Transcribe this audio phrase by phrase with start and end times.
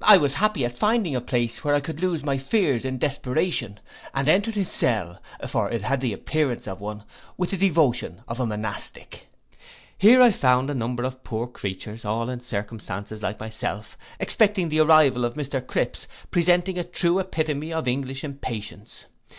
[0.00, 3.78] I was happy at finding a place where I could lose my fears in desperation,
[4.14, 7.04] and entered this cell, for it had the appearance of one,
[7.36, 9.28] with the devotion of a monastic.
[9.98, 14.80] Here I found a number of poor creatures, all in circumstances like myself, expecting the
[14.80, 19.04] arrival of Mr Cripse, presenting a true epitome of English impatience.